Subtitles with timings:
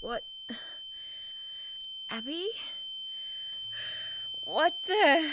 [0.00, 0.24] What?
[2.10, 2.48] Abby?
[4.44, 5.30] What the?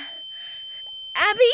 [1.15, 1.51] Abby?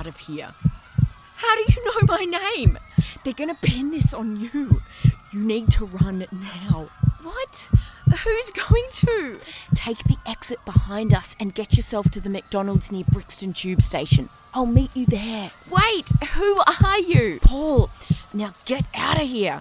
[0.00, 0.48] Out of here.
[1.36, 2.78] How do you know my name?
[3.22, 4.80] They're gonna pin this on you.
[5.30, 6.88] You need to run now.
[7.22, 7.68] What?
[8.24, 9.38] Who's going to?
[9.74, 14.30] Take the exit behind us and get yourself to the McDonald's near Brixton Tube Station.
[14.54, 15.50] I'll meet you there.
[15.70, 17.38] Wait, who are you?
[17.42, 17.90] Paul,
[18.32, 19.60] now get out of here.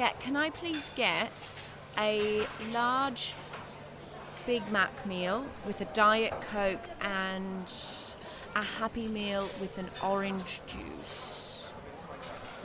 [0.00, 1.50] Yeah, can I please get
[1.98, 2.40] a
[2.72, 3.34] large
[4.46, 7.70] Big Mac meal with a Diet Coke and
[8.56, 11.66] a Happy Meal with an orange juice?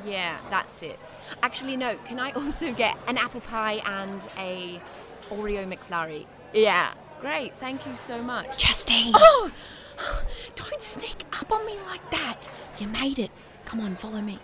[0.06, 0.97] Yeah, that's it.
[1.44, 4.80] Actually, no, can I also get an apple pie and a
[5.30, 6.28] Oreo McFlurry?
[6.53, 8.58] Yeah, great, thank you so much.
[8.58, 9.11] Justine!
[9.13, 9.52] Oh!
[10.56, 12.50] Don't sneak up on me like that.
[12.80, 13.31] You made it.
[13.66, 14.39] Come on, follow me.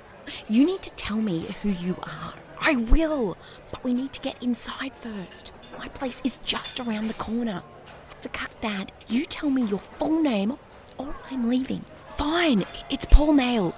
[0.49, 2.33] You need to tell me who you are.
[2.61, 3.37] I will,
[3.71, 5.51] but we need to get inside first.
[5.77, 7.63] My place is just around the corner.
[8.21, 8.91] Forget that.
[9.07, 10.57] You tell me your full name
[10.97, 11.79] or I'm leaving.
[12.17, 13.73] Fine, it's Paul Mail.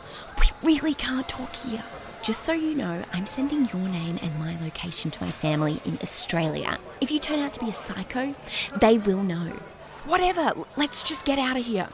[0.62, 1.84] We really can't talk here.
[2.22, 5.98] Just so you know, I'm sending your name and my location to my family in
[6.02, 6.78] Australia.
[7.00, 8.36] If you turn out to be a psycho,
[8.80, 9.54] they will know.
[10.06, 11.88] Whatever, let's just get out of here.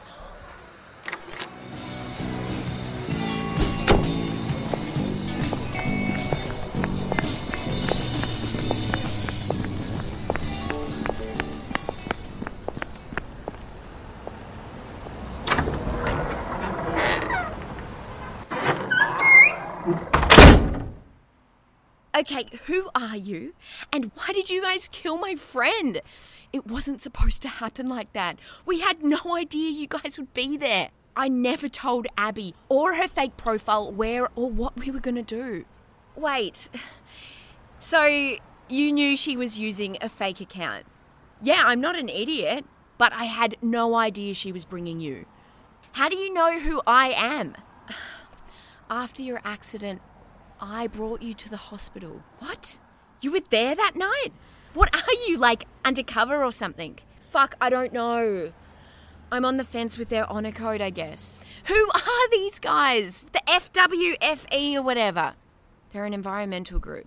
[22.20, 23.54] Okay, who are you?
[23.90, 26.02] And why did you guys kill my friend?
[26.52, 28.38] It wasn't supposed to happen like that.
[28.66, 30.90] We had no idea you guys would be there.
[31.16, 35.64] I never told Abby or her fake profile where or what we were gonna do.
[36.14, 36.68] Wait,
[37.78, 38.04] so
[38.68, 40.84] you knew she was using a fake account?
[41.40, 42.66] Yeah, I'm not an idiot,
[42.98, 45.24] but I had no idea she was bringing you.
[45.92, 47.54] How do you know who I am?
[48.90, 50.02] After your accident,
[50.60, 52.22] I brought you to the hospital.
[52.38, 52.78] What?
[53.22, 54.32] You were there that night?
[54.74, 56.98] What are you, like undercover or something?
[57.18, 58.52] Fuck, I don't know.
[59.32, 61.40] I'm on the fence with their honor code, I guess.
[61.66, 63.26] Who are these guys?
[63.32, 65.34] The FWFE or whatever.
[65.92, 67.06] They're an environmental group.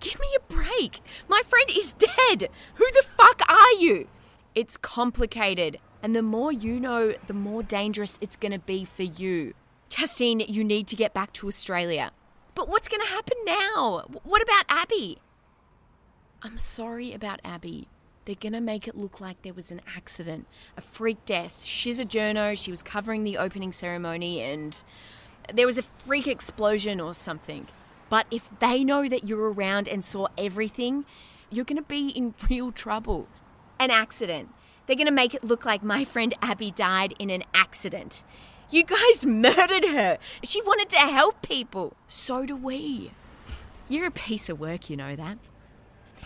[0.00, 1.00] Give me a break.
[1.26, 2.48] My friend is dead.
[2.74, 4.08] Who the fuck are you?
[4.54, 9.54] It's complicated, and the more you know, the more dangerous it's gonna be for you.
[9.88, 12.12] Justine, you need to get back to Australia.
[12.54, 14.04] But what's gonna happen now?
[14.24, 15.18] What about Abby?
[16.42, 17.88] I'm sorry about Abby.
[18.24, 20.46] They're gonna make it look like there was an accident,
[20.76, 21.64] a freak death.
[21.64, 24.76] She's a journo, she was covering the opening ceremony, and
[25.52, 27.66] there was a freak explosion or something.
[28.08, 31.04] But if they know that you're around and saw everything,
[31.50, 33.28] you're gonna be in real trouble.
[33.78, 34.50] An accident.
[34.86, 38.24] They're gonna make it look like my friend Abby died in an accident.
[38.70, 40.18] You guys murdered her.
[40.42, 41.94] She wanted to help people.
[42.08, 43.12] So do we.
[43.88, 45.38] You're a piece of work, you know that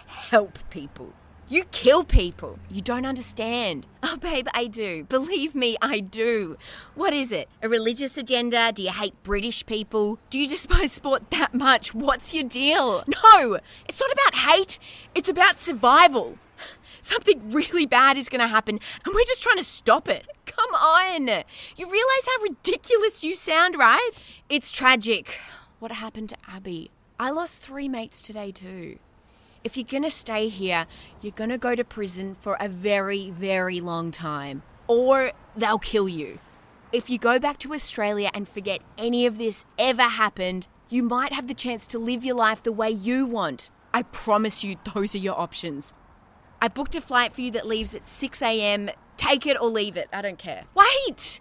[0.07, 1.13] help people.
[1.47, 2.59] You kill people.
[2.71, 3.87] You don't understand.
[4.03, 5.05] Oh, babe, I do.
[5.05, 6.57] Believe me, I do.
[6.95, 7.51] What is it?
[7.63, 8.73] A religious agenda?
[8.73, 10.19] Do you hate British people?
[10.31, 11.95] Do you despise sport that much?
[11.95, 13.05] What's your deal?
[13.07, 14.79] No, it's not about hate,
[15.15, 16.39] it's about survival.
[17.01, 20.27] Something really bad is going to happen, and we're just trying to stop it.
[20.47, 21.27] Come on.
[21.77, 24.11] You realize how ridiculous you sound, right?
[24.49, 25.39] It's tragic.
[25.79, 26.91] What happened to Abby?
[27.19, 28.99] I lost three mates today, too.
[29.63, 30.87] If you're gonna stay here,
[31.23, 34.63] you're gonna go to prison for a very, very long time.
[34.87, 36.39] Or they'll kill you.
[36.93, 41.33] If you go back to Australia and forget any of this ever happened, you might
[41.33, 43.71] have the chance to live your life the way you want.
[43.93, 45.95] I promise you, those are your options.
[46.65, 48.89] I booked a flight for you that leaves at 6 a.m.
[49.19, 50.65] Take it or leave it, I don't care.
[50.75, 51.39] Wait!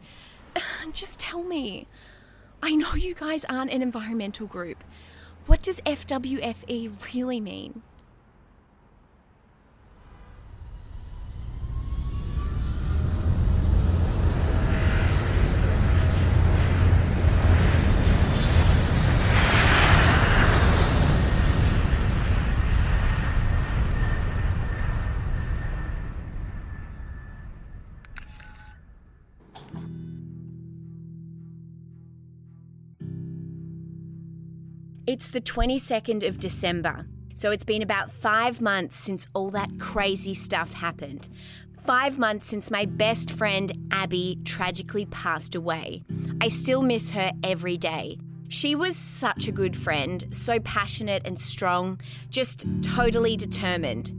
[0.92, 1.88] Just tell me.
[2.62, 4.84] I know you guys aren't an environmental group.
[5.46, 7.84] What does FWFE really mean?
[35.06, 37.06] It's the 22nd of December,
[37.36, 41.28] so it's been about five months since all that crazy stuff happened.
[41.86, 46.06] Five months since my best friend Abby tragically passed away.
[46.40, 48.18] I still miss her every day.
[48.48, 54.14] She was such a good friend, so passionate and strong, just totally determined.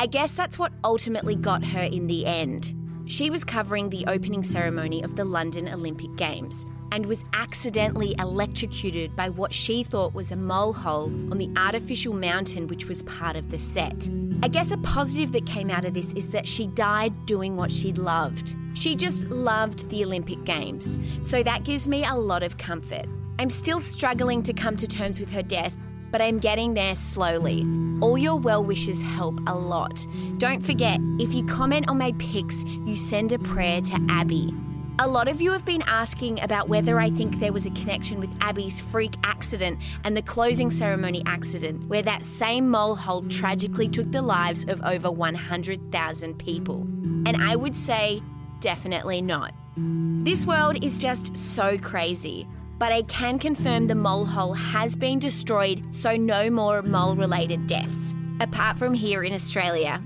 [0.00, 2.74] I guess that's what ultimately got her in the end.
[3.06, 9.16] She was covering the opening ceremony of the London Olympic Games and was accidentally electrocuted
[9.16, 13.34] by what she thought was a mole hole on the artificial mountain which was part
[13.34, 14.08] of the set.
[14.44, 17.72] I guess a positive that came out of this is that she died doing what
[17.72, 18.54] she loved.
[18.74, 23.06] She just loved the Olympic Games, so that gives me a lot of comfort.
[23.40, 25.76] I'm still struggling to come to terms with her death,
[26.12, 27.66] but I'm getting there slowly.
[28.02, 30.06] All your well wishes help a lot.
[30.38, 34.54] Don't forget, if you comment on my pics, you send a prayer to Abby.
[35.00, 38.20] A lot of you have been asking about whether I think there was a connection
[38.20, 43.88] with Abby's freak accident and the closing ceremony accident, where that same mole hole tragically
[43.88, 46.82] took the lives of over 100,000 people.
[47.26, 48.22] And I would say,
[48.60, 49.52] definitely not.
[49.76, 52.46] This world is just so crazy,
[52.78, 57.66] but I can confirm the mole hole has been destroyed, so no more mole related
[57.66, 60.00] deaths, apart from here in Australia.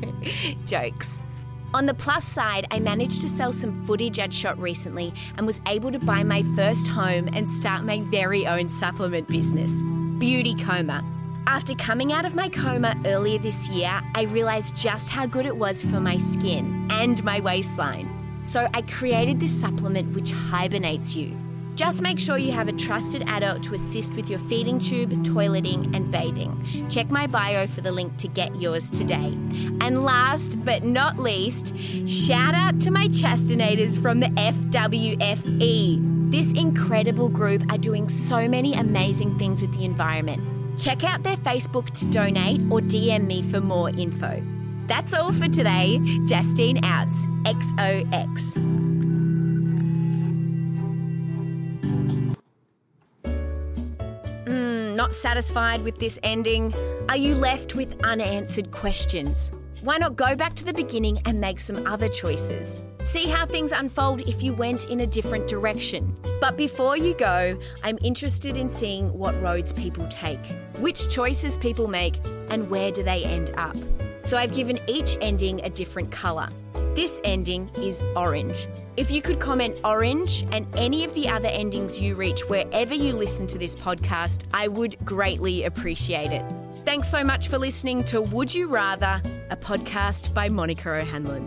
[0.66, 1.22] Jokes.
[1.74, 5.60] On the plus side, I managed to sell some footage I'd shot recently and was
[5.66, 9.82] able to buy my first home and start my very own supplement business,
[10.18, 11.04] Beauty Coma.
[11.46, 15.56] After coming out of my coma earlier this year, I realised just how good it
[15.56, 18.40] was for my skin and my waistline.
[18.44, 21.36] So I created this supplement which hibernates you.
[21.78, 25.94] Just make sure you have a trusted adult to assist with your feeding tube, toileting,
[25.94, 26.88] and bathing.
[26.90, 29.38] Check my bio for the link to get yours today.
[29.80, 31.72] And last but not least,
[32.04, 36.32] shout out to my chastinators from the FWFE.
[36.32, 40.80] This incredible group are doing so many amazing things with the environment.
[40.80, 44.44] Check out their Facebook to donate or DM me for more info.
[44.88, 46.00] That's all for today.
[46.26, 48.87] Justine Outs, XOX.
[54.98, 56.74] Not satisfied with this ending?
[57.08, 59.52] Are you left with unanswered questions?
[59.82, 62.82] Why not go back to the beginning and make some other choices?
[63.04, 66.16] See how things unfold if you went in a different direction.
[66.40, 70.44] But before you go, I'm interested in seeing what roads people take,
[70.80, 72.16] which choices people make,
[72.50, 73.76] and where do they end up.
[74.24, 76.48] So I've given each ending a different colour.
[76.98, 78.66] This ending is orange.
[78.96, 83.12] If you could comment orange and any of the other endings you reach wherever you
[83.12, 86.42] listen to this podcast, I would greatly appreciate it.
[86.84, 91.46] Thanks so much for listening to Would You Rather, a podcast by Monica O'Hanlon.